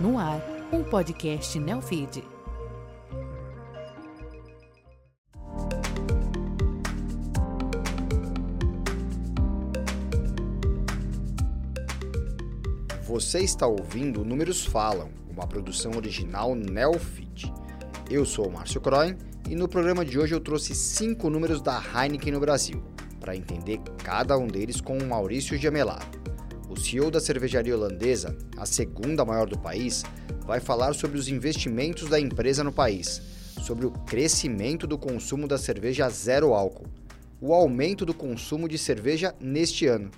[0.00, 0.40] No ar,
[0.72, 2.24] um podcast Neofeed.
[13.02, 17.52] Você está ouvindo Números Falam, uma produção original Neofeed.
[18.08, 19.18] Eu sou o Márcio Croin
[19.50, 22.82] e no programa de hoje eu trouxe cinco números da Heineken no Brasil,
[23.20, 26.19] para entender cada um deles com o Maurício Giamelar.
[26.70, 30.04] O CEO da cervejaria holandesa, a segunda maior do país,
[30.46, 33.20] vai falar sobre os investimentos da empresa no país,
[33.60, 36.86] sobre o crescimento do consumo da cerveja zero álcool,
[37.40, 40.12] o aumento do consumo de cerveja neste ano,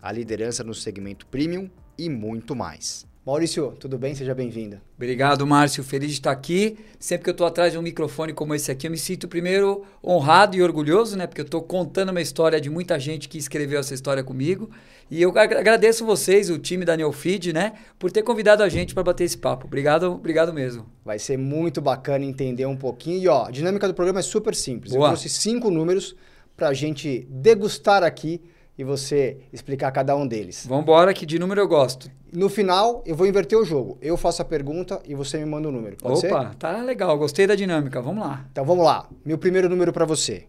[0.00, 3.07] a liderança no segmento premium e muito mais.
[3.28, 4.14] Maurício, tudo bem?
[4.14, 4.80] Seja bem-vindo.
[4.96, 5.84] Obrigado, Márcio.
[5.84, 6.78] Feliz de estar aqui.
[6.98, 9.84] Sempre que eu estou atrás de um microfone como esse aqui, eu me sinto primeiro
[10.02, 11.26] honrado e orgulhoso, né?
[11.26, 14.70] Porque eu estou contando uma história de muita gente que escreveu essa história comigo.
[15.10, 17.74] E eu agradeço vocês, o time da Neofeed, né?
[17.98, 19.66] Por ter convidado a gente para bater esse papo.
[19.66, 20.86] Obrigado, obrigado mesmo.
[21.04, 23.22] Vai ser muito bacana entender um pouquinho.
[23.22, 24.94] E ó, a dinâmica do programa é super simples.
[24.94, 25.04] Boa.
[25.04, 26.16] Eu trouxe cinco números
[26.56, 28.40] para a gente degustar aqui
[28.78, 30.64] e você explicar cada um deles.
[30.66, 32.08] Vamos embora, que de número eu gosto.
[32.32, 33.98] No final, eu vou inverter o jogo.
[34.00, 35.96] Eu faço a pergunta e você me manda o um número.
[35.96, 36.54] Pode Opa, ser?
[36.54, 37.18] tá legal.
[37.18, 38.00] Gostei da dinâmica.
[38.00, 38.46] Vamos lá.
[38.52, 39.08] Então vamos lá.
[39.24, 40.46] Meu primeiro número para você.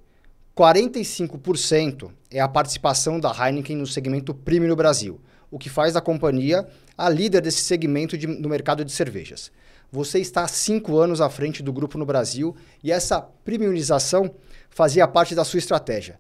[0.56, 6.02] 45% é a participação da Heineken no segmento premium no Brasil, o que faz da
[6.02, 9.52] companhia a líder desse segmento de, no mercado de cervejas.
[9.92, 14.30] Você está há cinco anos à frente do grupo no Brasil e essa premiumização
[14.70, 16.20] fazia parte da sua estratégia.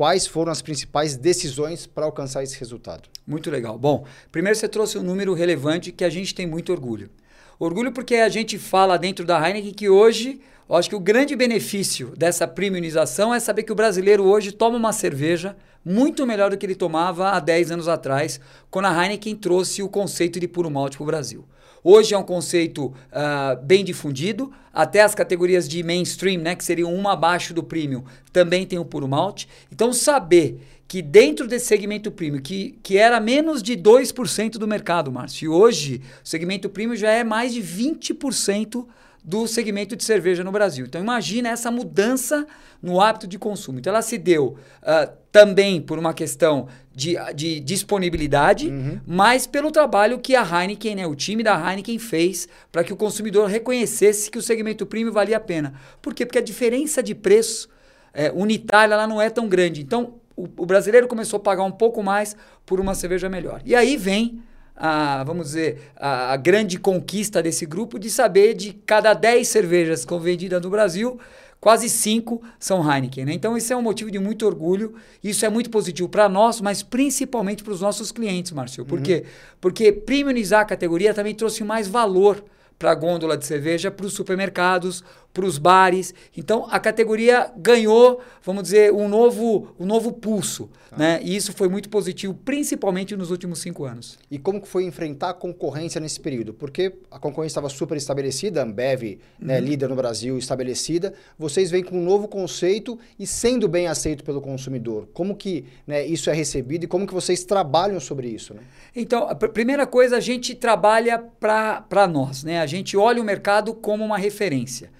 [0.00, 3.06] Quais foram as principais decisões para alcançar esse resultado?
[3.26, 3.78] Muito legal.
[3.78, 7.10] Bom, primeiro você trouxe um número relevante que a gente tem muito orgulho.
[7.58, 10.40] Orgulho porque a gente fala dentro da Heineken que hoje,
[10.70, 14.76] eu acho que o grande benefício dessa premiumização é saber que o brasileiro hoje toma
[14.76, 18.38] uma cerveja muito melhor do que ele tomava há 10 anos atrás,
[18.70, 21.44] quando a Heineken trouxe o conceito de puro malte para o Brasil.
[21.82, 26.94] Hoje é um conceito uh, bem difundido, até as categorias de mainstream, né, que seriam
[26.94, 29.48] uma abaixo do premium, também tem o puro malte.
[29.72, 35.10] Então, saber que dentro desse segmento premium, que, que era menos de 2% do mercado,
[35.10, 38.86] Márcio, e hoje o segmento premium já é mais de 20%
[39.22, 40.86] do segmento de cerveja no Brasil.
[40.86, 42.46] Então imagina essa mudança
[42.82, 43.78] no hábito de consumo.
[43.78, 49.00] Então ela se deu uh, também por uma questão de, de disponibilidade, uhum.
[49.06, 52.96] mas pelo trabalho que a Heineken, né, o time da Heineken fez para que o
[52.96, 55.74] consumidor reconhecesse que o segmento premium valia a pena.
[56.00, 56.24] Por quê?
[56.24, 57.68] Porque a diferença de preço
[58.12, 59.82] é, unitária ela não é tão grande.
[59.82, 63.60] Então o, o brasileiro começou a pagar um pouco mais por uma cerveja melhor.
[63.64, 64.42] E aí vem
[64.76, 70.04] a, vamos dizer, a, a, grande conquista desse grupo de saber de cada 10 cervejas
[70.04, 71.18] que vendidas no Brasil,
[71.60, 73.26] quase 5 são Heineken.
[73.26, 73.32] Né?
[73.34, 74.94] Então, isso é um motivo de muito orgulho.
[75.22, 78.84] Isso é muito positivo para nós, mas principalmente para os nossos clientes, Márcio.
[78.84, 79.04] Por uhum.
[79.04, 79.24] quê?
[79.60, 82.42] Porque premiumizar a categoria também trouxe mais valor
[82.78, 86.14] para a gôndola de cerveja, para os supermercados, para os bares.
[86.36, 90.68] Então a categoria ganhou, vamos dizer, um novo, um novo pulso.
[90.90, 90.98] Ah.
[90.98, 91.20] Né?
[91.22, 94.18] E isso foi muito positivo, principalmente nos últimos cinco anos.
[94.30, 96.52] E como que foi enfrentar a concorrência nesse período?
[96.52, 99.64] Porque a concorrência estava super estabelecida, a Ambev, né, uhum.
[99.64, 101.14] líder no Brasil, estabelecida.
[101.38, 105.08] Vocês vêm com um novo conceito e sendo bem aceito pelo consumidor.
[105.12, 108.54] Como que né, isso é recebido e como que vocês trabalham sobre isso?
[108.54, 108.62] Né?
[108.94, 112.42] Então, a primeira coisa, a gente trabalha para nós.
[112.42, 112.60] Né?
[112.60, 114.90] A gente olha o mercado como uma referência.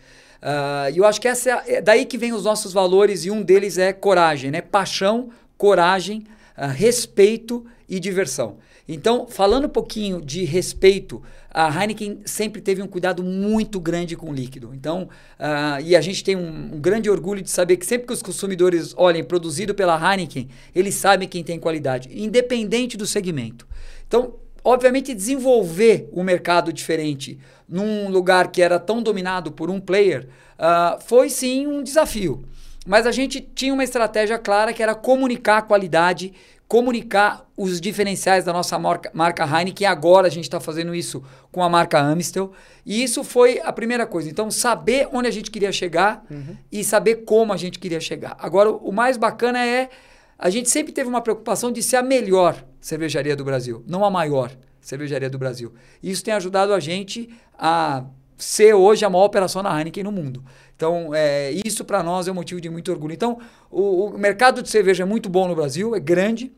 [0.42, 3.30] Uh, e eu acho que essa é, é daí que vem os nossos valores e
[3.30, 4.60] um deles é coragem, né?
[4.60, 8.56] Paixão, coragem, uh, respeito e diversão.
[8.88, 14.30] Então, falando um pouquinho de respeito, a Heineken sempre teve um cuidado muito grande com
[14.30, 14.72] o líquido.
[14.74, 15.08] Então,
[15.38, 18.22] uh, e a gente tem um, um, grande orgulho de saber que sempre que os
[18.22, 23.66] consumidores olhem produzido pela Heineken, eles sabem quem tem qualidade, independente do segmento.
[24.08, 24.34] Então,
[24.64, 27.38] obviamente, desenvolver um mercado diferente
[27.68, 30.28] num lugar que era tão dominado por um player
[30.58, 32.44] uh, foi sim um desafio.
[32.86, 36.32] Mas a gente tinha uma estratégia clara que era comunicar a qualidade,
[36.66, 39.86] comunicar os diferenciais da nossa marca, marca Heineken.
[39.86, 41.22] Agora a gente está fazendo isso
[41.52, 42.52] com a marca Amstel.
[42.84, 44.30] E isso foi a primeira coisa.
[44.30, 46.56] Então, saber onde a gente queria chegar uhum.
[46.72, 48.36] e saber como a gente queria chegar.
[48.38, 49.90] Agora, o mais bacana é
[50.38, 54.10] a gente sempre teve uma preocupação de ser a melhor cervejaria do Brasil, não a
[54.10, 54.50] maior
[54.80, 55.72] cervejaria do Brasil.
[56.02, 57.28] Isso tem ajudado a gente
[57.58, 58.04] a
[58.38, 60.42] ser hoje a maior operação da Heineken no mundo.
[60.74, 63.12] Então, é, isso para nós é um motivo de muito orgulho.
[63.12, 63.38] Então,
[63.70, 66.50] o, o, mercado de cerveja é muito bom no Brasil, é grande.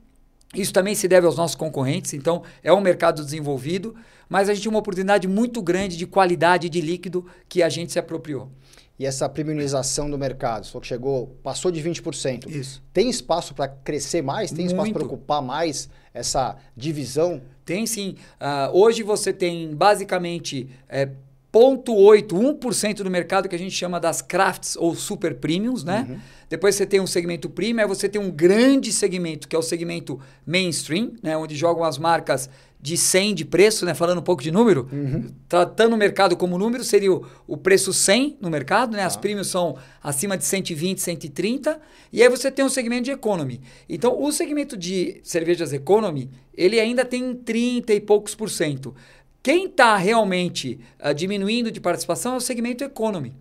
[0.54, 3.96] Isso também se deve aos nossos concorrentes, então é um mercado desenvolvido,
[4.28, 7.90] mas a gente tem uma oportunidade muito grande de qualidade de líquido que a gente
[7.90, 8.50] se apropriou
[8.98, 12.48] e essa premiumização do mercado, falou que chegou, passou de 20%.
[12.48, 12.82] Isso.
[12.92, 14.50] Tem espaço para crescer mais?
[14.50, 14.76] Tem Muito.
[14.76, 17.42] espaço para ocupar mais essa divisão?
[17.64, 18.16] Tem sim.
[18.40, 21.08] Uh, hoje você tem basicamente é,
[21.52, 26.06] 0,8, 1% do mercado que a gente chama das crafts ou super premiums, né?
[26.08, 26.18] Uhum.
[26.48, 29.62] Depois você tem um segmento premium, aí você tem um grande segmento, que é o
[29.62, 31.36] segmento mainstream, né?
[31.36, 32.48] Onde jogam as marcas
[32.82, 33.94] de 100 de preço, né?
[33.94, 35.28] Falando um pouco de número, uhum.
[35.48, 39.04] tratando o mercado como número, seria o, o preço 100 no mercado, né?
[39.04, 39.20] As ah.
[39.20, 41.80] premiums são acima de 120, 130.
[42.12, 43.60] E aí você tem um segmento de economy.
[43.88, 48.92] Então, o segmento de cervejas economy, ele ainda tem 30 e poucos por cento.
[49.40, 53.32] Quem está realmente uh, diminuindo de participação é o segmento economy.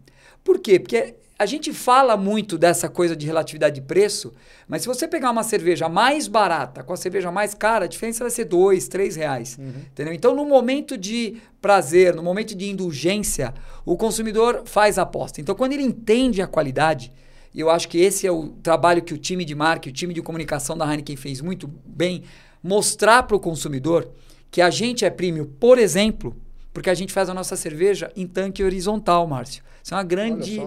[0.43, 0.79] Por quê?
[0.79, 4.31] Porque a gente fala muito dessa coisa de relatividade de preço,
[4.67, 8.23] mas se você pegar uma cerveja mais barata com a cerveja mais cara, a diferença
[8.23, 9.57] vai ser dois, três reais.
[9.57, 9.73] Uhum.
[9.91, 10.13] Entendeu?
[10.13, 15.41] Então, no momento de prazer, no momento de indulgência, o consumidor faz a aposta.
[15.41, 17.11] Então, quando ele entende a qualidade,
[17.55, 20.13] e eu acho que esse é o trabalho que o time de marketing, o time
[20.13, 22.21] de comunicação da Heineken fez muito bem,
[22.61, 24.07] mostrar para o consumidor
[24.51, 26.37] que a gente é premium, por exemplo,
[26.71, 29.63] porque a gente faz a nossa cerveja em tanque horizontal, Márcio.
[29.83, 30.61] Isso é uma grande,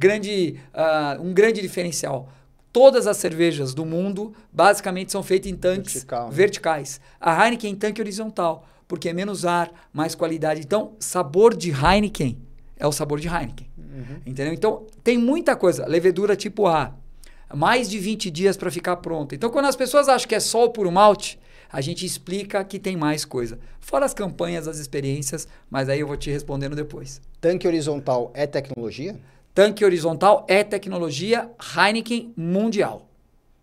[0.00, 2.32] grande, uh, um grande diferencial.
[2.72, 6.34] Todas as cervejas do mundo basicamente são feitas em tanques Vertical, né?
[6.34, 7.00] verticais.
[7.20, 10.60] A Heineken em tanque horizontal, porque é menos ar, mais qualidade.
[10.60, 12.38] Então, sabor de Heineken
[12.78, 13.68] é o sabor de Heineken.
[13.76, 14.20] Uhum.
[14.24, 14.54] Entendeu?
[14.54, 15.84] Então, tem muita coisa.
[15.86, 16.94] Levedura tipo A,
[17.52, 19.34] mais de 20 dias para ficar pronta.
[19.34, 21.38] Então, quando as pessoas acham que é só o puro malte,
[21.72, 23.58] a gente explica que tem mais coisa.
[23.80, 27.20] Fora as campanhas, as experiências, mas aí eu vou te respondendo depois.
[27.40, 29.16] Tanque horizontal é tecnologia?
[29.54, 33.08] Tanque horizontal é tecnologia Heineken mundial.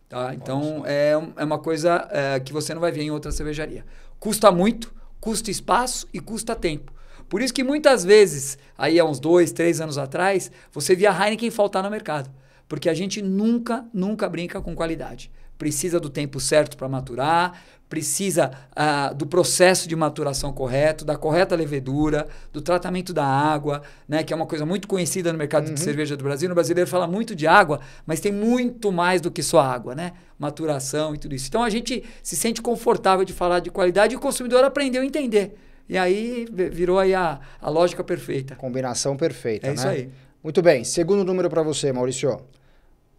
[0.09, 0.33] Tá?
[0.33, 3.85] Então é, é uma coisa é, que você não vai ver em outra cervejaria.
[4.19, 6.93] Custa muito, custa espaço e custa tempo.
[7.29, 11.51] Por isso que muitas vezes, aí há uns dois, três anos atrás, você via Heineken
[11.51, 12.29] faltar no mercado.
[12.67, 15.31] Porque a gente nunca, nunca brinca com qualidade.
[15.57, 17.59] Precisa do tempo certo para maturar,
[17.89, 24.23] precisa uh, do processo de maturação correto, da correta levedura, do tratamento da água, né,
[24.23, 25.73] que é uma coisa muito conhecida no mercado uhum.
[25.73, 26.49] de cerveja do Brasil.
[26.49, 30.13] No brasileiro fala muito de água, mas tem muito mais do que só água, né?
[30.37, 31.47] Maturação e tudo isso.
[31.47, 35.05] Então a gente se sente confortável de falar de qualidade e o consumidor aprendeu a
[35.05, 35.55] entender.
[35.89, 38.55] E aí virou aí a, a lógica perfeita.
[38.55, 39.75] Combinação perfeita, é né?
[39.75, 40.09] isso aí.
[40.43, 40.83] Muito bem.
[40.83, 42.37] Segundo número para você, Maurício.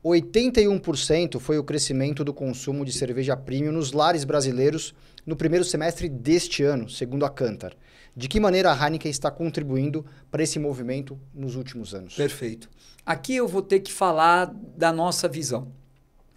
[0.04, 4.94] 81% foi o crescimento do consumo de cerveja premium nos lares brasileiros
[5.26, 7.74] no primeiro semestre deste ano, segundo a Cantar.
[8.16, 12.14] De que maneira a Heineken está contribuindo para esse movimento nos últimos anos?
[12.14, 12.68] Perfeito.
[13.04, 15.72] Aqui eu vou ter que falar da nossa visão,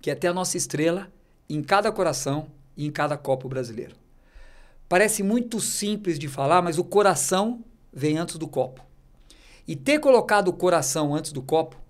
[0.01, 1.11] que é ter a nossa estrela
[1.49, 2.47] em cada coração
[2.77, 3.95] e em cada copo brasileiro.
[4.87, 7.63] Parece muito simples de falar, mas o coração
[7.93, 8.85] vem antes do copo.
[9.67, 11.80] E ter colocado o coração antes do copo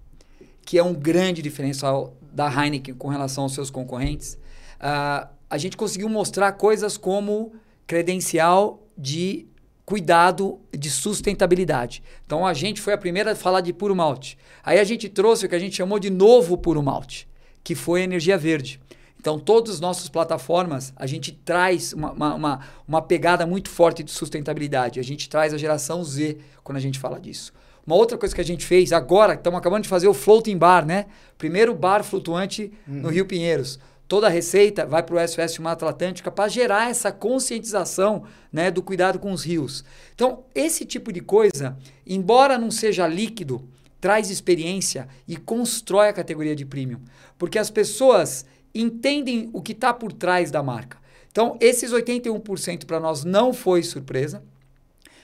[0.71, 4.35] que é um grande diferencial da Heineken com relação aos seus concorrentes,
[4.79, 7.51] uh, a gente conseguiu mostrar coisas como
[7.85, 9.47] credencial de
[9.85, 12.01] cuidado de sustentabilidade.
[12.25, 14.37] Então a gente foi a primeira a falar de puro malte.
[14.63, 17.27] Aí a gente trouxe o que a gente chamou de novo puro malte,
[17.61, 18.79] que foi energia verde.
[19.19, 24.09] Então, todas as nossas plataformas, a gente traz uma, uma, uma, pegada muito forte de
[24.09, 25.01] sustentabilidade.
[25.01, 27.51] A gente traz a geração Z quando a gente fala disso.
[27.91, 30.85] Uma outra coisa que a gente fez agora, estamos acabando de fazer o floating bar,
[30.85, 31.07] né?
[31.37, 33.01] Primeiro bar flutuante uhum.
[33.01, 33.77] no Rio Pinheiros.
[34.07, 38.81] Toda a receita vai para o SOS Mata Atlântica para gerar essa conscientização né, do
[38.81, 39.83] cuidado com os rios.
[40.15, 41.77] Então, esse tipo de coisa,
[42.07, 43.61] embora não seja líquido,
[43.99, 47.01] traz experiência e constrói a categoria de premium.
[47.37, 50.97] Porque as pessoas entendem o que está por trás da marca.
[51.29, 54.41] Então, esses 81% para nós não foi surpresa.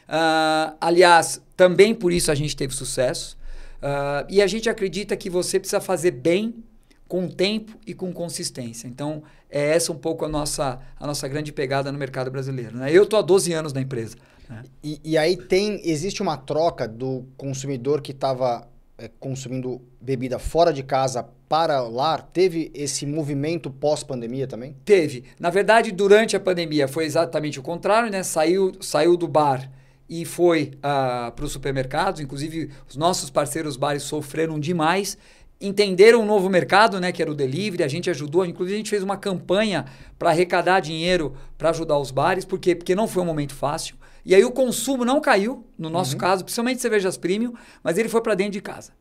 [0.07, 3.37] Uh, aliás, também por isso a gente teve sucesso.
[3.77, 6.63] Uh, e a gente acredita que você precisa fazer bem
[7.07, 8.87] com tempo e com consistência.
[8.87, 12.77] Então, é essa um pouco a nossa, a nossa grande pegada no mercado brasileiro.
[12.77, 12.91] Né?
[12.91, 14.15] Eu estou há 12 anos na empresa.
[14.49, 14.63] Né?
[14.83, 20.73] E, e, aí tem existe uma troca do consumidor que estava é, consumindo bebida fora
[20.73, 22.29] de casa para lar?
[22.33, 24.75] Teve esse movimento pós-pandemia também?
[24.83, 25.23] Teve.
[25.39, 28.23] Na verdade, durante a pandemia foi exatamente o contrário, né?
[28.23, 29.69] Saiu, saiu do bar
[30.09, 32.21] e foi uh, ah, para os supermercados.
[32.21, 35.17] Inclusive, os nossos parceiros bares sofreram demais.
[35.59, 37.83] Entenderam um novo mercado, né, que era o delivery.
[37.83, 39.85] A gente ajudou, inclusive a gente fez uma campanha
[40.17, 43.95] para arrecadar dinheiro para ajudar os bares, porque porque não foi um momento fácil.
[44.23, 46.19] E aí o consumo não caiu, no nosso uhum.
[46.19, 48.91] caso, principalmente cervejas premium, mas ele foi para dentro de casa.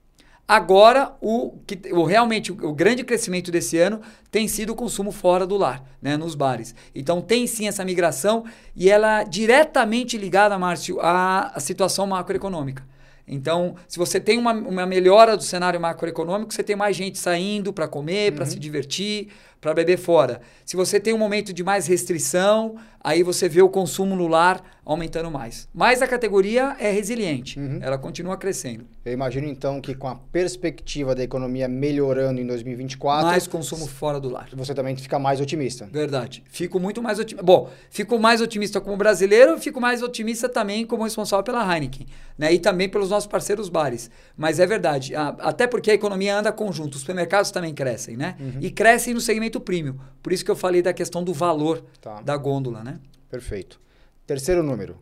[0.48, 4.00] Agora, o, que, o realmente o, o, grande crescimento desse ano
[4.30, 6.72] tem sido o consumo fora do lar, né, nos bares.
[6.94, 12.84] Então tem sim essa migração e ela é diretamente ligada, Márcio, à, à situação macroeconômica.
[13.28, 17.72] Então, se você tem uma, uma melhora do cenário macroeconômico, você tem mais gente saindo
[17.72, 18.36] para comer, uhum.
[18.36, 19.30] para se divertir,
[19.66, 20.40] para beber fora.
[20.64, 24.62] Se você tem um momento de mais restrição, aí você vê o consumo no lar
[24.84, 25.68] aumentando mais.
[25.74, 27.80] Mas a categoria é resiliente, uhum.
[27.82, 28.86] ela continua crescendo.
[29.04, 34.20] Eu imagino então que com a perspectiva da economia melhorando em 2024, mais consumo fora
[34.20, 34.48] do lar.
[34.54, 35.88] Você também fica mais otimista.
[35.90, 36.44] Verdade.
[36.48, 37.44] Fico muito mais otimista.
[37.44, 42.06] Bom, fico mais otimista como brasileiro, fico mais otimista também como responsável pela Heineken,
[42.38, 42.52] né?
[42.52, 44.08] E também pelos nossos parceiros bares.
[44.36, 48.36] Mas é verdade, até porque a economia anda conjunto, os supermercados também crescem, né?
[48.38, 48.58] Uhum.
[48.60, 49.96] E crescem no segmento premium.
[50.22, 52.20] Por isso que eu falei da questão do valor tá.
[52.20, 52.98] da gôndola, né?
[53.30, 53.80] Perfeito.
[54.26, 54.98] Terceiro número.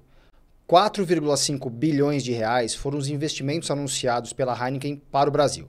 [0.69, 5.69] 4,5 bilhões de reais foram os investimentos anunciados pela Heineken para o Brasil.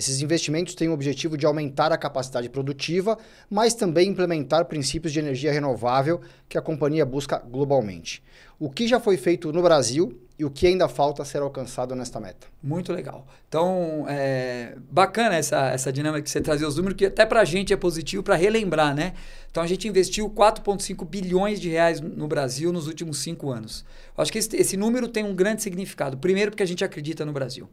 [0.00, 3.18] Esses investimentos têm o objetivo de aumentar a capacidade produtiva,
[3.50, 8.22] mas também implementar princípios de energia renovável que a companhia busca globalmente.
[8.58, 12.18] O que já foi feito no Brasil e o que ainda falta ser alcançado nesta
[12.18, 12.46] meta.
[12.62, 13.26] Muito legal.
[13.46, 17.44] Então, é bacana essa, essa dinâmica que você trazia os números, que até para a
[17.44, 19.12] gente é positivo para relembrar, né?
[19.50, 23.84] Então, a gente investiu 4,5 bilhões de reais no Brasil nos últimos cinco anos.
[24.16, 26.16] Acho que esse, esse número tem um grande significado.
[26.16, 27.68] Primeiro, porque a gente acredita no Brasil.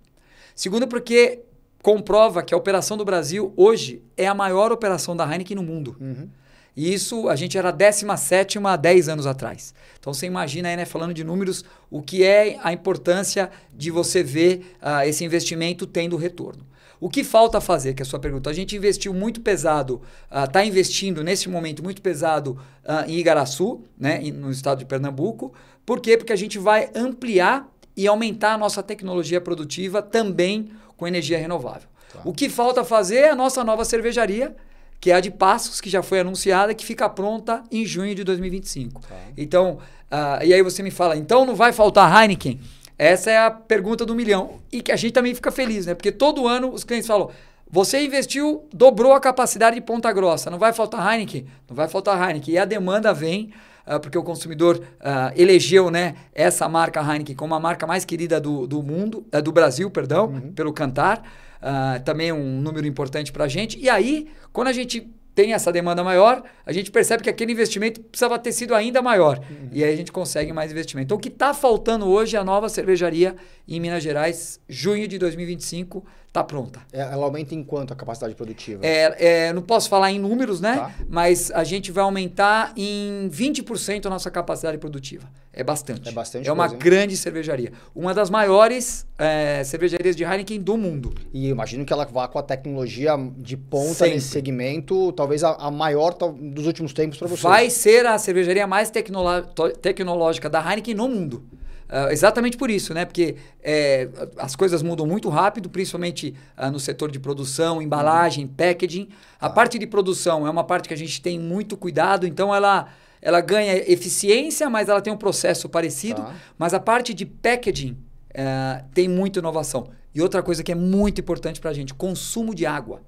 [0.53, 1.46] Segundo, porque
[1.88, 5.96] comprova que a operação do Brasil hoje é a maior operação da Heineken no mundo.
[6.01, 6.27] Uhum.
[6.75, 9.74] E isso a gente era 17 há 10 anos atrás.
[9.98, 14.22] Então você imagina aí, né, falando de números, o que é a importância de você
[14.22, 16.67] ver uh, esse investimento tendo retorno.
[17.00, 18.50] O que falta fazer, que é a sua pergunta?
[18.50, 23.17] A gente investiu muito pesado, está ah, uh, investindo nesse momento muito pesado uh, em
[23.17, 25.53] Igaraçu, né, no estado de Pernambuco.
[25.86, 26.17] Por quê?
[26.17, 27.65] Porque a gente vai ampliar
[27.96, 31.88] e aumentar a nossa tecnologia produtiva também com energia renovável.
[32.12, 32.22] Tá.
[32.25, 34.56] O que falta fazer é a nossa nova cervejaria,
[35.00, 38.24] que é a de Passos, que já foi anunciada, que fica pronta em junho de
[38.24, 39.01] 2025.
[39.01, 39.16] Tá.
[39.38, 39.77] Então,
[40.12, 42.60] uh, e aí você me fala, então não vai faltar Heineken?
[42.98, 44.60] Essa é a pergunta do milhão.
[44.72, 45.94] E que a gente também fica feliz, né?
[45.94, 47.30] Porque todo ano os clientes falam,
[47.70, 51.46] você investiu, dobrou a capacidade de Ponta Grossa, não vai faltar Heineken?
[51.70, 52.56] Não vai faltar Heineken.
[52.56, 53.51] E a demanda vem,
[53.88, 58.39] uh, porque o consumidor uh, elegeu né, essa marca Heineken como a marca mais querida
[58.39, 60.53] do, do mundo, uh, do Brasil, perdão, uhum.
[60.53, 61.24] pelo Cantar.
[61.58, 63.79] Uh, também um número importante para a gente.
[63.79, 68.01] E aí, quando a gente tem essa demanda maior, a gente percebe que aquele investimento
[68.01, 69.38] precisava ter sido ainda maior.
[69.38, 69.70] Uhum.
[69.72, 71.06] E aí a gente consegue mais investimento.
[71.06, 73.36] Então, o que está faltando hoje é a nova cervejaria
[73.67, 76.03] em Minas Gerais, junho de 2025,
[76.38, 76.79] está pronta.
[76.94, 78.86] É, ela aumenta em quanto a capacidade produtiva?
[78.86, 80.75] É, é, não posso falar em números, né?
[80.75, 80.91] Tá.
[81.10, 85.27] Mas a gente vai aumentar em 20% a nossa capacidade produtiva.
[85.51, 86.08] É bastante.
[86.08, 86.48] É bastante.
[86.48, 87.72] É uma coisa, grande cervejaria.
[87.96, 91.15] Uma das maiores é, cervejarias de Heineken do mundo.
[91.34, 94.13] E imagino que ela vá com a tecnologia de ponta Sempre.
[94.15, 97.41] nesse segmento, talvez a, a maior dos últimos tempos para vocês.
[97.41, 101.44] Vai ser a cervejaria mais tecnológica da Heineken no mundo.
[101.89, 103.06] Uh, exatamente por isso, né?
[103.06, 108.51] Porque é, as coisas mudam muito rápido, principalmente uh, no setor de produção, embalagem, uhum.
[108.51, 109.08] packaging.
[109.39, 109.50] A ah.
[109.50, 112.89] parte de produção é uma parte que a gente tem muito cuidado, então ela,
[113.22, 116.22] ela ganha eficiência, mas ela tem um processo parecido.
[116.22, 116.36] Tá.
[116.58, 119.89] Mas a parte de packaging uh, tem muita inovação.
[120.13, 123.01] E outra coisa que é muito importante para a gente, consumo de água.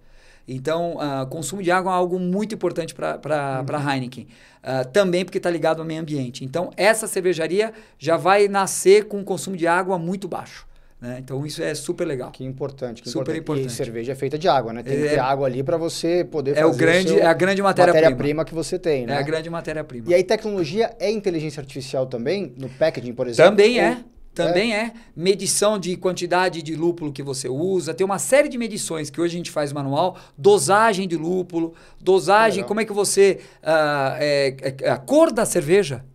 [0.48, 3.76] Então, uh, consumo de água é algo muito importante para uhum.
[3.76, 4.28] a Heineken.
[4.64, 6.44] Uh, também porque está ligado ao meio ambiente.
[6.44, 10.68] Então, essa cervejaria já vai nascer com um consumo de água muito baixo.
[11.02, 11.18] Né?
[11.20, 12.30] Então, isso é super legal.
[12.32, 13.02] Que importante.
[13.02, 13.40] Que super importante.
[13.42, 13.72] importante.
[13.72, 14.84] E cerveja é feita de água, né?
[14.84, 17.26] Tem é, que ter água ali para você poder é fazer o grande, o É
[17.26, 18.06] a grande matéria-prima.
[18.10, 19.14] matéria-prima que você tem, né?
[19.14, 20.10] É a grande matéria-prima.
[20.10, 22.54] E aí, tecnologia é inteligência artificial também?
[22.58, 23.52] No packaging, por exemplo?
[23.52, 23.98] Também é.
[24.46, 24.78] Também é.
[24.78, 24.94] é.
[25.16, 27.94] medição de quantidade de lúpulo que você usa.
[27.94, 30.18] Tem uma série de medições que hoje a gente faz manual.
[30.38, 33.40] Dosagem de lúpulo, dosagem, como é que você.
[33.62, 36.06] Uh, é, é, a cor da cerveja.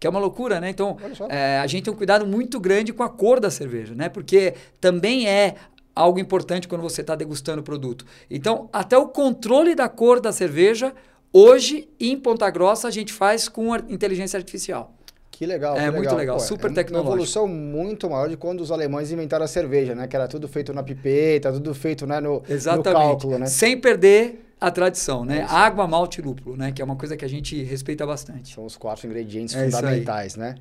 [0.00, 0.70] Que é uma loucura, né?
[0.70, 0.96] Então,
[1.28, 4.08] é, a gente tem um cuidado muito grande com a cor da cerveja, né?
[4.08, 5.56] Porque também é
[5.94, 8.06] algo importante quando você está degustando o produto.
[8.30, 10.94] Então, até o controle da cor da cerveja,
[11.32, 14.97] hoje, em Ponta Grossa, a gente faz com inteligência artificial.
[15.38, 15.76] Que legal.
[15.76, 17.10] É que muito legal, Pô, super é tecnológico.
[17.10, 20.08] Uma evolução muito maior de quando os alemães inventaram a cerveja, né?
[20.08, 22.88] Que era tudo feito na pipeta, tudo feito né, no, Exatamente.
[22.88, 23.46] no cálculo, né?
[23.46, 25.38] Sem perder a tradição, né?
[25.38, 26.72] É Água, malte e lúpulo, né?
[26.72, 28.52] Que é uma coisa que a gente respeita bastante.
[28.52, 30.56] São os quatro ingredientes é fundamentais, né?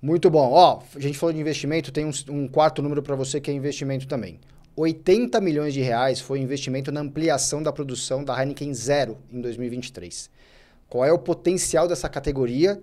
[0.00, 0.50] Muito bom.
[0.50, 3.54] Ó, a gente falou de investimento, tem um, um quarto número para você que é
[3.54, 4.40] investimento também.
[4.74, 10.30] 80 milhões de reais foi investimento na ampliação da produção da Heineken Zero em 2023.
[10.88, 12.82] Qual é o potencial dessa categoria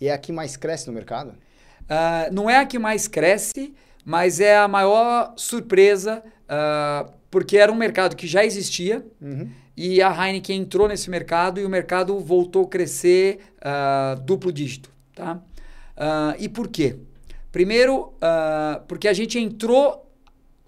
[0.00, 1.30] e é a que mais cresce no mercado?
[1.30, 3.74] Uh, não é a que mais cresce,
[4.04, 9.50] mas é a maior surpresa, uh, porque era um mercado que já existia uhum.
[9.76, 14.90] e a Heineken entrou nesse mercado e o mercado voltou a crescer uh, duplo dígito.
[15.14, 15.40] Tá?
[16.38, 16.94] e por quê?
[17.50, 18.12] Primeiro,
[18.86, 20.08] porque a gente entrou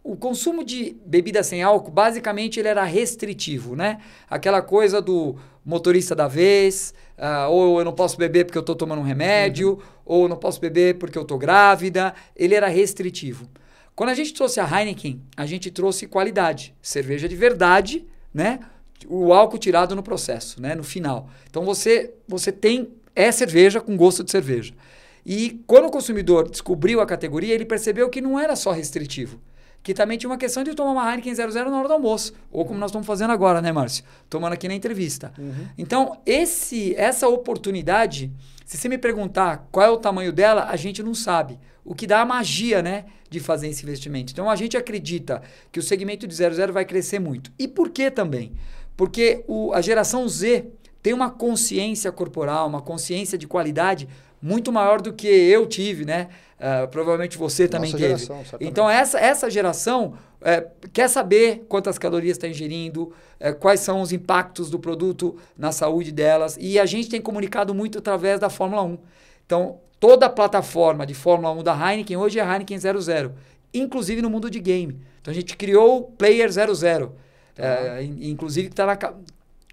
[0.03, 4.01] o consumo de bebida sem álcool, basicamente, ele era restritivo, né?
[4.29, 8.75] Aquela coisa do motorista da vez, uh, ou eu não posso beber porque eu estou
[8.75, 9.79] tomando um remédio, uhum.
[10.05, 12.15] ou eu não posso beber porque eu estou grávida.
[12.35, 13.49] Ele era restritivo.
[13.95, 18.61] Quando a gente trouxe a Heineken, a gente trouxe qualidade, cerveja de verdade, né?
[19.07, 20.75] O álcool tirado no processo, né?
[20.75, 21.29] No final.
[21.49, 24.73] Então você você tem é cerveja com gosto de cerveja.
[25.27, 29.39] E quando o consumidor descobriu a categoria, ele percebeu que não era só restritivo
[29.83, 32.33] que também tinha uma questão de tomar uma Heineken 00 na hora do almoço.
[32.51, 34.05] Ou como nós estamos fazendo agora, né, Márcio?
[34.29, 35.33] Tomando aqui na entrevista.
[35.39, 35.69] Uhum.
[35.79, 38.31] Então, esse, essa oportunidade,
[38.65, 41.59] se você me perguntar qual é o tamanho dela, a gente não sabe.
[41.85, 44.33] O que dá a magia, né, de fazer esse investimento.
[44.33, 45.41] Então, a gente acredita
[45.73, 47.51] que o segmento de 00 vai crescer muito.
[47.59, 48.53] E por que também?
[48.97, 50.67] Porque o, a geração Z
[51.03, 54.07] tem uma consciência corporal, uma consciência de qualidade
[54.41, 56.29] muito maior do que eu tive, né?
[56.59, 58.19] Uh, provavelmente você também Nossa teve.
[58.19, 64.01] Geração, então, essa, essa geração é, quer saber quantas calorias está ingerindo, é, quais são
[64.01, 66.57] os impactos do produto na saúde delas.
[66.61, 68.99] E a gente tem comunicado muito através da Fórmula 1.
[69.45, 73.33] Então, toda a plataforma de Fórmula 1 da Heineken hoje é Heineken 00,
[73.75, 74.99] inclusive no mundo de game.
[75.21, 77.15] Então, a gente criou o Player 00.
[77.57, 78.97] É, inclusive que está na,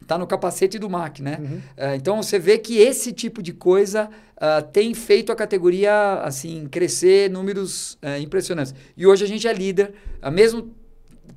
[0.07, 1.37] Está no capacete do Mac, né?
[1.37, 1.57] Uhum.
[1.57, 6.65] Uh, então você vê que esse tipo de coisa uh, tem feito a categoria assim
[6.71, 8.73] crescer números uh, impressionantes.
[8.95, 9.93] E hoje a gente é líder,
[10.31, 10.73] mesmo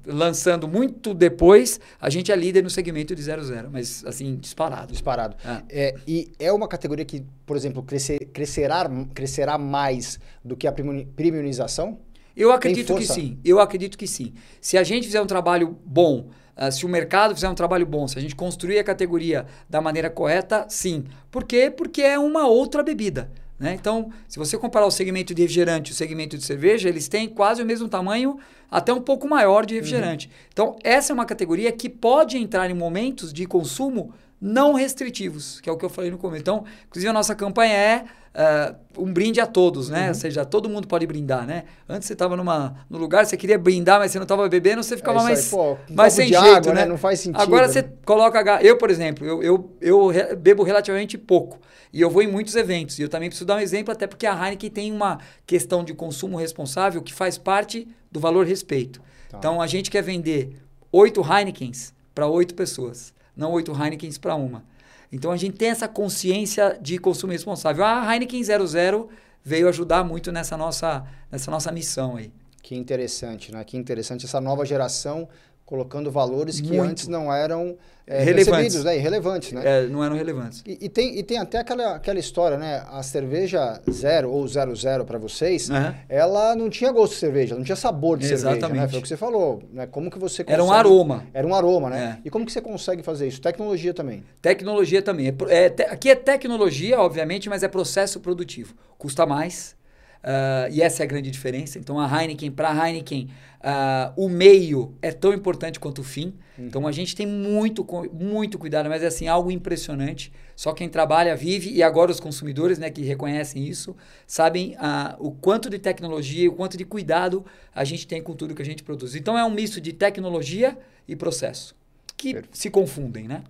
[0.07, 4.93] lançando muito depois, a gente é líder no segmento de 00, mas assim, disparado.
[4.93, 5.37] Disparado.
[5.45, 5.63] É.
[5.69, 10.73] É, e é uma categoria que, por exemplo, crescer, crescerá, crescerá mais do que a
[10.73, 11.99] premiumização?
[12.37, 13.37] Eu acredito que sim.
[13.45, 14.33] Eu acredito que sim.
[14.61, 18.07] Se a gente fizer um trabalho bom Uh, se o mercado fizer um trabalho bom,
[18.07, 21.05] se a gente construir a categoria da maneira correta, sim.
[21.31, 21.71] Por quê?
[21.71, 23.31] Porque é uma outra bebida.
[23.59, 23.75] Né?
[23.75, 27.29] Então, se você comparar o segmento de refrigerante e o segmento de cerveja, eles têm
[27.29, 28.39] quase o mesmo tamanho,
[28.71, 30.29] até um pouco maior de refrigerante.
[30.29, 30.33] Uhum.
[30.51, 35.69] Então, essa é uma categoria que pode entrar em momentos de consumo não restritivos, que
[35.69, 36.41] é o que eu falei no começo.
[36.41, 38.05] Então, inclusive, a nossa campanha é
[38.35, 40.05] uh, um brinde a todos, né?
[40.05, 40.09] Uhum.
[40.09, 41.65] Ou seja, todo mundo pode brindar, né?
[41.89, 45.21] Antes você estava no lugar, você queria brindar, mas você não estava bebendo, você ficava
[45.21, 46.81] é mais, aí, pô, um mais sem jeito, água, né?
[46.83, 46.87] né?
[46.87, 47.43] Não faz sentido.
[47.43, 47.73] Agora né?
[47.73, 48.63] você coloca...
[48.63, 51.61] Eu, por exemplo, eu, eu, eu bebo relativamente pouco.
[51.93, 52.99] E eu vou em muitos eventos.
[52.99, 55.93] E eu também preciso dar um exemplo, até porque a Heineken tem uma questão de
[55.93, 59.03] consumo responsável que faz parte do valor respeito.
[59.29, 59.39] Tá.
[59.39, 60.57] Então, a gente quer vender
[60.93, 64.63] oito Heinekens para oito pessoas não oito Heinekens para uma.
[65.11, 67.85] Então a gente tem essa consciência de consumo responsável.
[67.85, 69.09] A Heineken 00
[69.43, 72.31] veio ajudar muito nessa nossa, nessa nossa missão aí.
[72.63, 73.65] Que interessante, né?
[73.65, 75.27] Que interessante essa nova geração
[75.71, 76.83] colocando valores que Muito.
[76.83, 78.97] antes não eram é, relevantes, né?
[78.97, 79.63] Irrelevantes, né?
[79.65, 80.65] É, não eram relevantes.
[80.67, 82.85] E, e, tem, e tem até aquela, aquela história, né?
[82.91, 85.95] A cerveja zero ou zero zero para vocês, uhum.
[86.09, 88.61] ela não tinha gosto de cerveja, não tinha sabor de Exatamente.
[88.63, 88.89] cerveja, né?
[88.89, 89.87] Foi o que você falou, né?
[89.87, 90.53] Como que você consegue...
[90.61, 91.25] Era um aroma.
[91.33, 92.19] Era um aroma, né?
[92.19, 92.23] É.
[92.27, 93.41] E como que você consegue fazer isso?
[93.41, 94.25] Tecnologia também.
[94.43, 95.29] Tecnologia também.
[95.49, 98.75] É, é te, aqui é tecnologia, obviamente, mas é processo produtivo.
[98.99, 99.77] Custa mais,
[100.23, 101.79] Uh, e essa é a grande diferença.
[101.79, 103.31] Então, a Heineken, para a Heineken,
[103.61, 106.35] uh, o meio é tão importante quanto o fim.
[106.59, 106.67] Uhum.
[106.67, 110.31] Então, a gente tem muito, muito cuidado, mas é assim, algo impressionante.
[110.55, 115.31] Só quem trabalha, vive, e agora os consumidores né, que reconhecem isso, sabem uh, o
[115.31, 118.65] quanto de tecnologia e o quanto de cuidado a gente tem com tudo que a
[118.65, 119.15] gente produz.
[119.15, 120.77] Então, é um misto de tecnologia
[121.09, 121.75] e processo,
[122.17, 122.59] que Perfeito.
[122.59, 123.43] se confundem, né?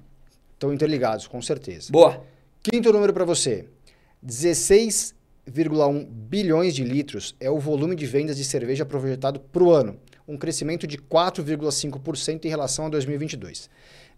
[0.55, 1.91] Estão interligados, com certeza.
[1.91, 2.23] Boa.
[2.63, 3.67] Quinto número para você.
[4.23, 5.15] 16
[5.51, 9.99] 1,1 bilhões de litros é o volume de vendas de cerveja projetado para o ano,
[10.27, 13.69] um crescimento de 4,5% em relação a 2022.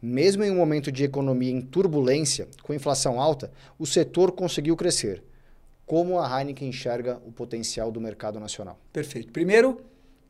[0.00, 5.22] Mesmo em um momento de economia em turbulência, com inflação alta, o setor conseguiu crescer.
[5.86, 8.78] Como a Heineken enxerga o potencial do mercado nacional?
[8.92, 9.32] Perfeito.
[9.32, 9.80] Primeiro,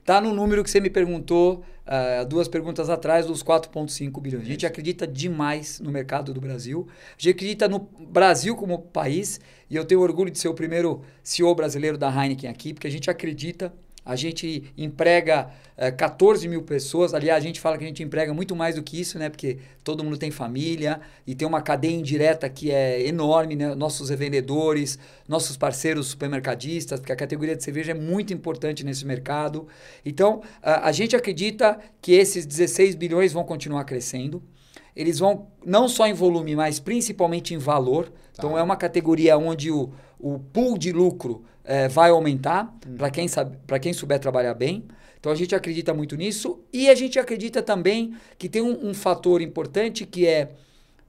[0.03, 4.45] Está no número que você me perguntou uh, duas perguntas atrás, dos 4,5 bilhões.
[4.45, 6.89] A gente acredita demais no mercado do Brasil.
[7.11, 9.41] A gente acredita no Brasil como país.
[9.71, 12.91] E eu tenho orgulho de ser o primeiro CEO brasileiro da Heineken aqui, porque a
[12.91, 13.73] gente acredita
[14.05, 17.15] a gente emprega é, eh, 14 mil pessoas.
[17.15, 19.29] Aliás, a gente fala que a gente emprega muito mais do que isso, né?
[19.29, 23.75] Porque todo mundo tem família e tem uma cadeia indireta que é enorme, né?
[23.75, 29.69] Nossos revendedores, nossos parceiros supermercadistas, porque a categoria de cerveja é muito importante nesse mercado.
[30.05, 34.43] Então, a, a gente acredita que esses 16 bilhões vão continuar crescendo.
[34.95, 38.13] Eles vão não só em volume, mas principalmente em valor.
[38.33, 38.59] Então, tá.
[38.59, 39.91] é uma categoria onde o,
[40.23, 42.97] o pool de lucro é, vai aumentar hum.
[42.97, 44.85] para quem, sabe, quem souber trabalhar bem.
[45.19, 48.95] Então a gente acredita muito nisso e a gente acredita também que tem um, um
[48.95, 50.51] fator importante que é,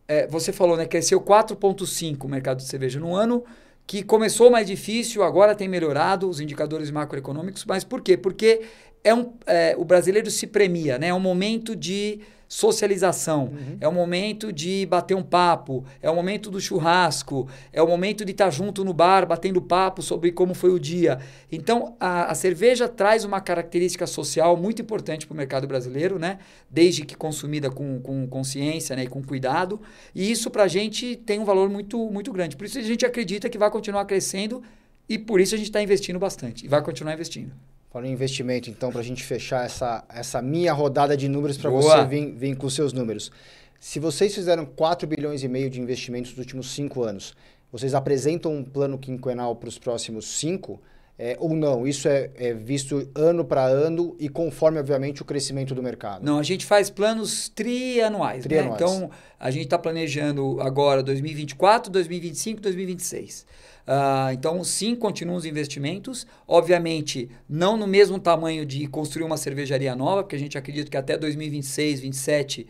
[0.07, 3.43] é, você falou, né, cresceu 4,5 o mercado de cerveja no ano
[3.85, 8.15] que começou mais difícil, agora tem melhorado os indicadores macroeconômicos, mas por quê?
[8.15, 8.61] Porque
[9.03, 11.07] é um, é, o brasileiro se premia, né?
[11.07, 12.21] É um momento de
[12.53, 13.77] socialização, uhum.
[13.81, 18.23] é o momento de bater um papo, é o momento do churrasco, é o momento
[18.23, 21.17] de estar junto no bar batendo papo sobre como foi o dia.
[21.51, 26.37] Então, a, a cerveja traz uma característica social muito importante para o mercado brasileiro, né?
[26.69, 29.05] desde que consumida com, com consciência né?
[29.05, 29.81] e com cuidado,
[30.13, 32.55] e isso para a gente tem um valor muito, muito grande.
[32.55, 34.61] Por isso a gente acredita que vai continuar crescendo
[35.09, 37.51] e por isso a gente está investindo bastante e vai continuar investindo.
[37.93, 41.69] Falando em investimento, então, para a gente fechar essa, essa minha rodada de números para
[41.69, 43.31] você vir, vir com seus números.
[43.79, 47.35] Se vocês fizeram 4 bilhões e meio de investimentos nos últimos 5 anos,
[47.71, 50.81] vocês apresentam um plano quinquenal para os próximos 5
[51.17, 51.85] é, ou não?
[51.85, 56.25] Isso é, é visto ano para ano e conforme, obviamente, o crescimento do mercado?
[56.25, 58.37] Não, a gente faz planos trianuais.
[58.37, 58.43] Né?
[58.43, 58.81] trianuais.
[58.81, 58.87] Né?
[58.87, 63.45] Então, a gente está planejando agora 2024, 2025, 2026.
[63.85, 66.25] Uh, então, sim, continuam os investimentos.
[66.47, 70.97] Obviamente, não no mesmo tamanho de construir uma cervejaria nova, porque a gente acredita que
[70.97, 72.65] até 2026, 2027,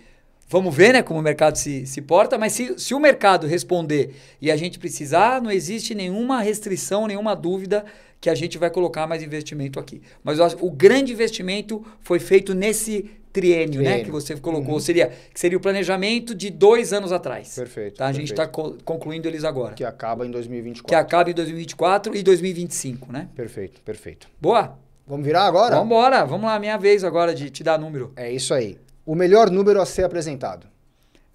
[0.49, 4.15] vamos ver né, como o mercado se, se porta, mas se, se o mercado responder
[4.41, 7.86] e a gente precisar, não existe nenhuma restrição, nenhuma dúvida
[8.23, 10.01] que a gente vai colocar mais investimento aqui.
[10.23, 13.97] Mas o grande investimento foi feito nesse triênio, triênio.
[13.97, 14.01] né?
[14.05, 14.75] Que você colocou.
[14.75, 14.79] Uhum.
[14.79, 17.53] Seria, que seria o planejamento de dois anos atrás.
[17.53, 17.97] Perfeito.
[17.97, 18.05] Tá?
[18.05, 18.27] A perfeito.
[18.27, 19.73] gente está co concluindo eles agora.
[19.73, 20.88] Que acaba em 2024.
[20.88, 23.27] Que acaba em 2024 e 2025, né?
[23.36, 24.29] Perfeito, perfeito.
[24.39, 24.79] Boa?
[25.05, 25.75] Vamos virar agora?
[25.75, 26.23] Vamos embora.
[26.23, 28.13] Vamos lá, minha vez agora de te dar número.
[28.15, 28.77] É isso aí.
[29.05, 30.65] O melhor número a ser apresentado?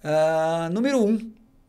[0.03, 1.19] Uh, número um,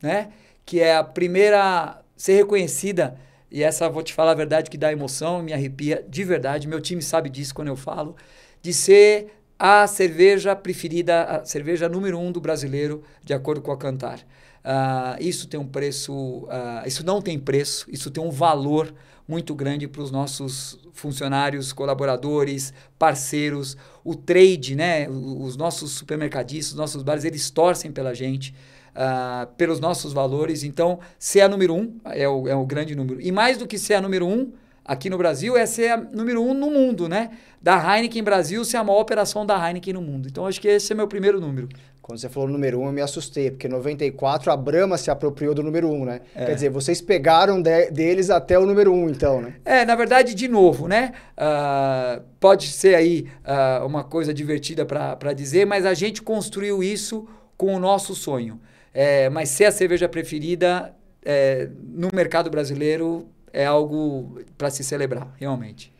[0.00, 0.30] né?
[0.64, 3.18] Que é a primeira ser reconhecida
[3.50, 6.68] e essa, vou te falar a verdade, que dá emoção, me arrepia de verdade.
[6.68, 8.14] Meu time sabe disso quando eu falo.
[8.62, 13.76] De ser a cerveja preferida, a cerveja número um do brasileiro, de acordo com a
[13.76, 14.20] Cantar.
[14.60, 18.94] Uh, isso tem um preço, uh, isso não tem preço, isso tem um valor
[19.26, 25.08] muito grande para os nossos funcionários, colaboradores, parceiros, o trade, né?
[25.08, 28.54] Os nossos supermercadistas, os nossos bares, eles torcem pela gente
[28.94, 30.62] uh, pelos nossos valores.
[30.62, 33.20] Então, ser a número um é o, é o grande número.
[33.20, 34.53] E mais do que ser a número um
[34.85, 37.31] aqui no Brasil, é ser a número um no mundo, né?
[37.62, 40.29] Da Heineken Brasil ser a maior operação da Heineken no mundo.
[40.29, 41.68] Então, acho que esse é meu primeiro número.
[42.11, 45.55] Quando você falou número um, eu me assustei, porque em 94 a Brahma se apropriou
[45.55, 46.22] do número um, né?
[46.35, 46.46] É.
[46.46, 49.55] Quer dizer, vocês pegaram de, deles até o número um, então, né?
[49.64, 51.12] É, na verdade, de novo, né?
[51.38, 57.29] Uh, pode ser aí uh, uma coisa divertida para dizer, mas a gente construiu isso
[57.57, 58.61] com o nosso sonho.
[58.92, 65.33] É, mas ser a cerveja preferida é, no mercado brasileiro é algo para se celebrar,
[65.38, 65.92] realmente.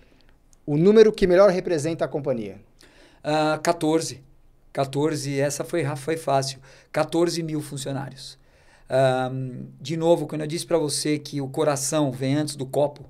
[0.67, 2.61] O número que melhor representa a companhia?
[3.25, 4.23] Uh, 14.
[4.73, 6.61] 14, essa foi, foi fácil.
[6.93, 8.39] 14 mil funcionários.
[8.89, 13.03] Um, de novo, quando eu disse para você que o coração vem antes do copo,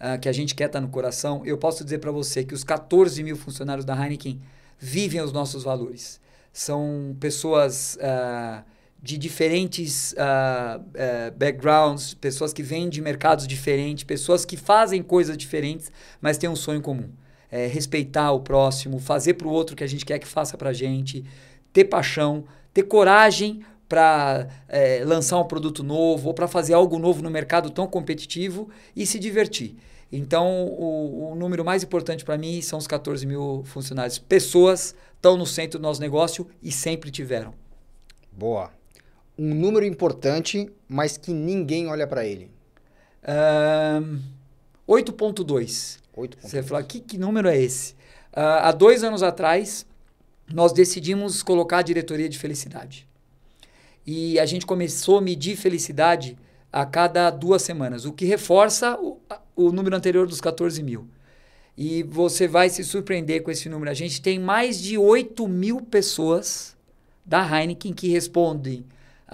[0.00, 2.54] uh, que a gente quer estar tá no coração, eu posso dizer para você que
[2.54, 4.40] os 14 mil funcionários da Heineken
[4.78, 6.20] vivem os nossos valores.
[6.52, 8.64] São pessoas uh,
[9.04, 15.36] de diferentes uh, uh, backgrounds, pessoas que vêm de mercados diferentes, pessoas que fazem coisas
[15.36, 17.10] diferentes, mas têm um sonho comum.
[17.50, 20.70] É, respeitar o próximo, fazer para o outro que a gente quer que faça para
[20.70, 21.22] a gente,
[21.70, 27.22] ter paixão, ter coragem para é, lançar um produto novo ou para fazer algo novo
[27.22, 29.76] no mercado tão competitivo e se divertir.
[30.10, 34.18] Então, o, o número mais importante para mim são os 14 mil funcionários.
[34.18, 37.52] Pessoas estão no centro do nosso negócio e sempre tiveram.
[38.32, 38.83] Boa
[39.38, 42.50] um número importante, mas que ninguém olha para ele?
[43.26, 44.20] Um,
[44.88, 45.98] 8.2.
[46.40, 47.92] Você vai falar, que, que número é esse?
[48.32, 49.86] Uh, há dois anos atrás,
[50.52, 53.08] nós decidimos colocar a diretoria de felicidade.
[54.06, 56.36] E a gente começou a medir felicidade
[56.70, 59.18] a cada duas semanas, o que reforça o,
[59.56, 61.08] o número anterior dos 14 mil.
[61.76, 63.90] E você vai se surpreender com esse número.
[63.90, 66.76] A gente tem mais de 8 mil pessoas
[67.24, 68.84] da Heineken que respondem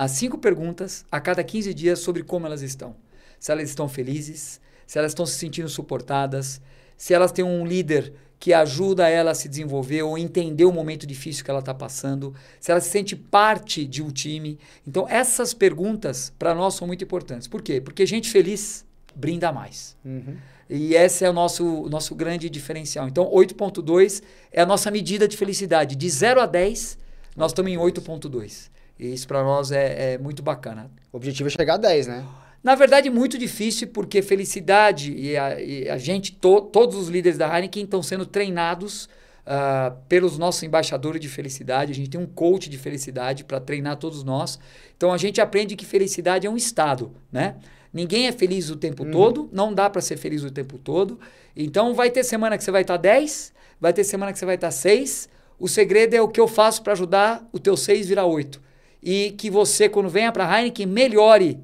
[0.01, 2.97] as cinco perguntas a cada 15 dias sobre como elas estão.
[3.39, 6.59] Se elas estão felizes, se elas estão se sentindo suportadas,
[6.97, 11.07] se elas têm um líder que ajuda ela a se desenvolver ou entender o momento
[11.07, 14.59] difícil que ela está passando, se ela se sente parte de um time.
[14.89, 17.47] Então, essas perguntas para nós são muito importantes.
[17.47, 17.79] Por quê?
[17.79, 19.99] Porque gente feliz brinda mais.
[20.03, 20.35] Uhum.
[20.71, 23.07] E esse é o nosso, o nosso grande diferencial.
[23.07, 25.95] Então, 8.2 é a nossa medida de felicidade.
[25.95, 26.97] De 0 a 10,
[27.37, 28.71] nós estamos em 8.2.
[29.01, 30.91] E isso para nós é, é, muito bacana.
[31.11, 32.25] O objetivo é chegar a 10, né?
[32.63, 37.39] Na verdade, muito difícil, porque felicidade e a, e a gente, to, todos os líderes
[37.39, 39.07] da Heineken estão sendo treinados
[39.47, 41.93] uh, pelos nossos embaixadores de felicidade.
[41.93, 44.59] A gente tem um coach de felicidade para treinar todos nós.
[44.95, 47.57] Então, a gente aprende que felicidade é um estado, né?
[47.93, 49.11] Ninguém é feliz o tempo uhum.
[49.11, 51.19] todo, não dá para ser feliz o tempo todo.
[51.57, 54.47] Então vai ter semana que você vai estar tá 10, vai ter semana que você
[54.47, 55.29] vai estar tá 6.
[55.59, 58.70] O segredo é o que eu faço para ajudar o teu 6 virar 8.
[59.03, 61.59] E que você, quando venha para a Heineken, melhore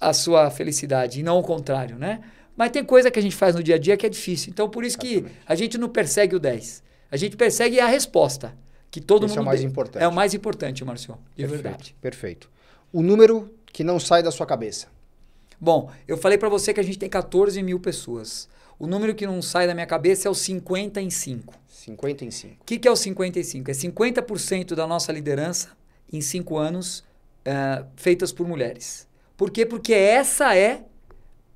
[0.00, 2.20] a sua felicidade, e não o contrário, né?
[2.56, 4.50] Mas tem coisa que a gente faz no dia a dia que é difícil.
[4.50, 6.82] Então, por isso que a gente não persegue o 10.
[7.10, 8.54] A gente persegue a resposta.
[8.90, 10.02] Que todo Esse mundo é o mais importante.
[10.02, 11.14] É o mais importante, Marcio.
[11.36, 11.96] De perfeito, verdade.
[12.00, 12.50] Perfeito.
[12.92, 14.88] O número que não sai da sua cabeça.
[15.60, 18.48] Bom, eu falei para você que a gente tem 14 mil pessoas.
[18.78, 21.54] O número que não sai da minha cabeça é o 50 em 5.
[21.68, 22.54] 50 em 5.
[22.60, 23.70] O que, que é o 55?
[23.70, 25.76] É 50% da nossa liderança
[26.12, 29.06] em 5 anos uh, feitas por mulheres.
[29.36, 29.64] Por quê?
[29.64, 30.84] Porque essa é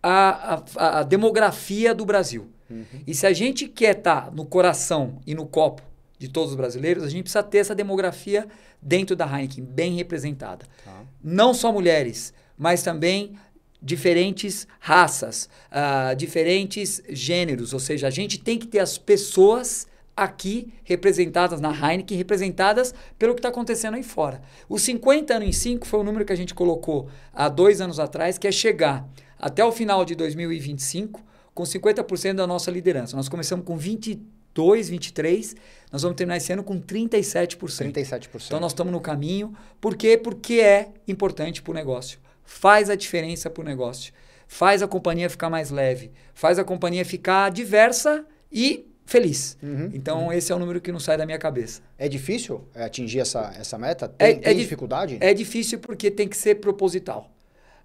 [0.02, 2.48] a, a, a demografia do Brasil.
[2.70, 2.84] Uhum.
[3.06, 5.82] E se a gente quer estar tá no coração e no copo
[6.18, 8.46] de todos os brasileiros, a gente precisa ter essa demografia
[8.80, 10.66] dentro da Heineken, bem representada.
[10.84, 11.02] Tá.
[11.22, 13.36] Não só mulheres, mas também
[13.80, 17.72] diferentes raças, uh, diferentes gêneros.
[17.72, 23.34] Ou seja, a gente tem que ter as pessoas aqui representadas na Heineken, representadas pelo
[23.34, 24.42] que está acontecendo aí fora.
[24.68, 27.98] Os 50 anos em 5 foi o número que a gente colocou há dois anos
[27.98, 31.20] atrás, que é chegar até o final de 2025
[31.54, 33.16] com 50% da nossa liderança.
[33.16, 35.56] Nós começamos com 22, 23,
[35.90, 37.58] nós vamos terminar esse ano com 37%.
[37.58, 38.46] 37%.
[38.46, 39.54] Então nós estamos no caminho.
[39.80, 40.16] Por quê?
[40.16, 42.18] Porque é importante para o negócio.
[42.44, 44.12] Faz a diferença para o negócio.
[44.46, 46.12] Faz a companhia ficar mais leve.
[46.34, 49.56] Faz a companhia ficar diversa e feliz.
[49.62, 50.32] Uhum, então, uhum.
[50.32, 51.82] esse é o número que não sai da minha cabeça.
[51.98, 54.08] É difícil atingir essa, essa meta?
[54.08, 55.18] Tem, é, tem é dificuldade?
[55.20, 57.30] É difícil porque tem que ser proposital.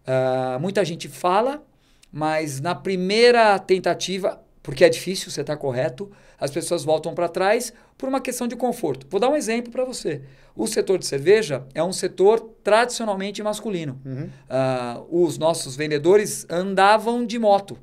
[0.07, 1.61] Uh, muita gente fala,
[2.11, 7.73] mas na primeira tentativa, porque é difícil, você está correto, as pessoas voltam para trás
[7.97, 9.07] por uma questão de conforto.
[9.09, 10.21] Vou dar um exemplo para você.
[10.55, 13.99] O setor de cerveja é um setor tradicionalmente masculino.
[14.05, 14.29] Uhum.
[14.49, 17.77] Uh, os nossos vendedores andavam de moto.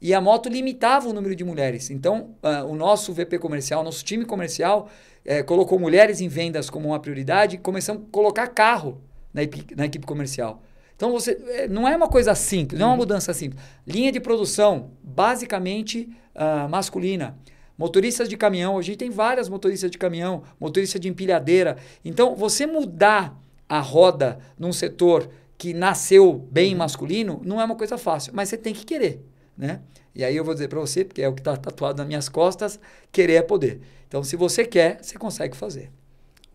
[0.00, 1.90] E a moto limitava o número de mulheres.
[1.90, 4.88] Então, uh, o nosso VP comercial, nosso time comercial,
[5.24, 9.74] eh, colocou mulheres em vendas como uma prioridade e começamos a colocar carro na equipe,
[9.74, 10.62] na equipe comercial.
[10.96, 13.00] Então, você eh, não é uma coisa simples, não é uma uhum.
[13.00, 13.62] mudança simples.
[13.86, 17.38] Linha de produção, basicamente uh, masculina.
[17.76, 21.76] Motoristas de caminhão, a gente tem várias motoristas de caminhão, motorista de empilhadeira.
[22.04, 26.78] Então, você mudar a roda num setor que nasceu bem uhum.
[26.78, 29.29] masculino não é uma coisa fácil, mas você tem que querer
[29.60, 29.80] né?
[30.14, 32.28] E aí eu vou dizer para você, porque é o que está tatuado nas minhas
[32.28, 32.80] costas,
[33.12, 33.80] querer é poder.
[34.08, 35.90] Então, se você quer, você consegue fazer.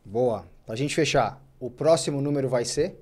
[0.03, 0.45] Boa.
[0.65, 2.95] Para a gente fechar, o próximo número vai ser?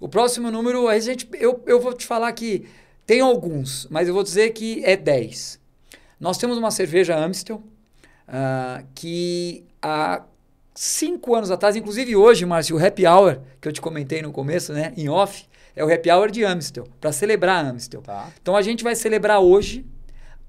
[0.00, 2.66] O próximo número, a gente, eu, eu vou te falar que
[3.06, 5.60] tem alguns, mas eu vou dizer que é 10.
[6.18, 10.24] Nós temos uma cerveja Amstel, uh, que há
[10.74, 14.72] cinco anos atrás, inclusive hoje, Márcio, o Happy Hour, que eu te comentei no começo,
[14.72, 18.02] né, em off, é o Happy Hour de Amstel, para celebrar Amstel.
[18.02, 18.30] Tá.
[18.40, 19.84] Então a gente vai celebrar hoje.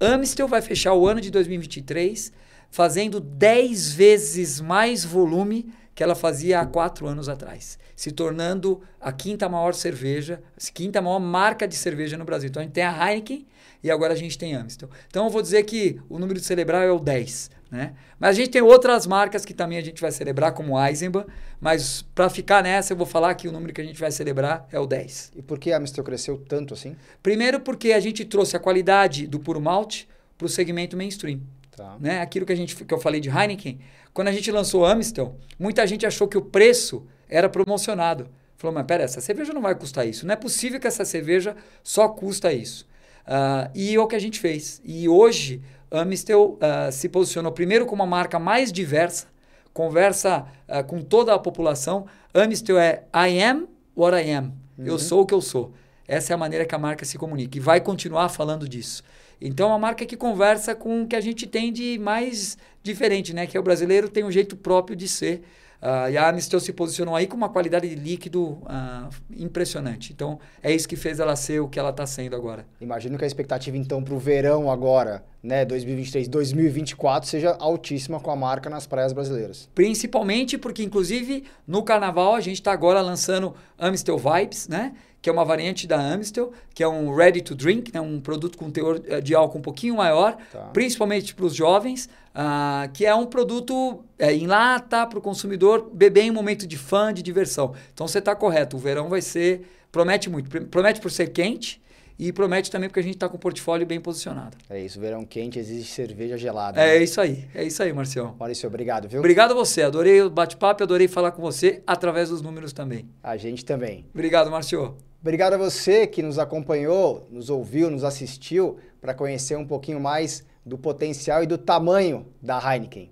[0.00, 2.32] Amstel vai fechar o ano de 2023
[2.70, 9.12] fazendo 10 vezes mais volume que ela fazia há quatro anos atrás, se tornando a
[9.12, 12.48] quinta maior cerveja, a quinta maior marca de cerveja no Brasil.
[12.48, 13.46] Então a gente tem a Heineken
[13.84, 14.88] e agora a gente tem Amstel.
[15.08, 17.50] Então eu vou dizer que o número de celebrar é o 10.
[17.70, 17.92] Né?
[18.18, 21.26] Mas a gente tem outras marcas que também a gente vai celebrar, como Eisenbahn,
[21.60, 24.66] mas para ficar nessa, eu vou falar que o número que a gente vai celebrar
[24.72, 25.32] é o 10.
[25.36, 26.96] E por que a Amstel cresceu tanto assim?
[27.22, 31.40] Primeiro porque a gente trouxe a qualidade do puro malte para o segmento mainstream.
[31.76, 31.96] Tá.
[32.00, 32.22] Né?
[32.22, 33.78] Aquilo que, a gente, que eu falei de Heineken,
[34.14, 38.30] quando a gente lançou Amstel, muita gente achou que o preço era promocionado.
[38.56, 40.24] Falou, mas pera, essa cerveja não vai custar isso.
[40.26, 42.86] Não é possível que essa cerveja só custa isso.
[43.26, 44.80] Uh, e é o que a gente fez.
[44.84, 49.26] E hoje Amistel uh, se posicionou primeiro como a marca mais diversa,
[49.72, 52.06] conversa uh, com toda a população.
[52.32, 54.52] Amistel é I am what I am.
[54.76, 54.86] Uhum.
[54.86, 55.72] Eu sou o que eu sou.
[56.06, 59.02] Essa é a maneira que a marca se comunica e vai continuar falando disso.
[59.40, 63.34] Então, é uma marca que conversa com o que a gente tem de mais diferente,
[63.34, 63.46] né?
[63.46, 65.42] Que é o brasileiro tem um jeito próprio de ser.
[65.82, 70.12] Uh, e a Amistel se posicionou aí com uma qualidade de líquido uh, impressionante.
[70.12, 72.66] Então, é isso que fez ela ser o que ela está sendo agora.
[72.80, 78.30] Imagino que a expectativa, então, para o verão agora, né, 2023, 2024, seja altíssima com
[78.30, 79.68] a marca nas praias brasileiras.
[79.74, 84.94] Principalmente porque, inclusive, no carnaval, a gente está agora lançando Amistel Vibes, né?
[85.20, 88.58] que é uma variante da Amstel, que é um ready to drink, né, um produto
[88.58, 90.68] com teor eh, de álcool um pouquinho maior, tá.
[90.70, 95.88] principalmente para os jovens, uh, que é um produto é, em lata para o consumidor
[95.94, 97.72] beber em um momento de fã, de diversão.
[97.94, 101.80] Então você está correto, o verão vai ser, promete muito, promete por ser quente,
[102.18, 104.56] e promete também porque a gente está com o portfólio bem posicionado.
[104.70, 106.80] É isso, verão quente exige cerveja gelada.
[106.80, 106.96] É né?
[106.96, 108.36] É isso aí, é isso aí, Marcião.
[108.38, 109.18] Maurício, obrigado, viu?
[109.18, 113.08] Obrigado a você, adorei o bate-papo, adorei falar com você através dos números também.
[113.22, 114.06] A gente também.
[114.14, 114.96] Obrigado, Márcio.
[115.20, 120.44] Obrigado a você que nos acompanhou, nos ouviu, nos assistiu, para conhecer um pouquinho mais
[120.64, 123.10] do potencial e do tamanho da Heineken.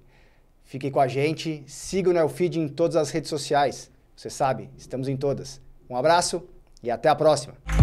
[0.63, 3.91] Fique com a gente, siga o Neofeed em todas as redes sociais.
[4.15, 5.61] Você sabe, estamos em todas.
[5.89, 6.43] Um abraço
[6.83, 7.82] e até a próxima.